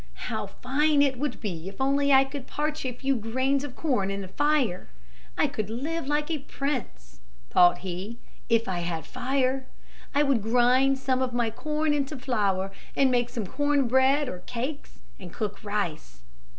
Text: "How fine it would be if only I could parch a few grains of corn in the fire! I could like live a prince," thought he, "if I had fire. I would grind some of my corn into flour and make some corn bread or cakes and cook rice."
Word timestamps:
"How 0.31 0.47
fine 0.47 1.03
it 1.03 1.19
would 1.19 1.39
be 1.39 1.69
if 1.69 1.79
only 1.79 2.11
I 2.11 2.23
could 2.23 2.47
parch 2.47 2.85
a 2.87 2.91
few 2.91 3.15
grains 3.15 3.63
of 3.63 3.75
corn 3.75 4.09
in 4.09 4.21
the 4.21 4.27
fire! 4.29 4.89
I 5.37 5.45
could 5.45 5.69
like 5.69 6.09
live 6.09 6.27
a 6.31 6.39
prince," 6.39 7.19
thought 7.51 7.77
he, 7.85 8.17
"if 8.49 8.67
I 8.67 8.79
had 8.79 9.05
fire. 9.05 9.67
I 10.15 10.23
would 10.23 10.41
grind 10.41 10.97
some 10.97 11.21
of 11.21 11.33
my 11.33 11.51
corn 11.51 11.93
into 11.93 12.17
flour 12.17 12.71
and 12.95 13.11
make 13.11 13.29
some 13.29 13.45
corn 13.45 13.87
bread 13.87 14.27
or 14.27 14.39
cakes 14.47 14.97
and 15.19 15.31
cook 15.31 15.63
rice." 15.63 16.23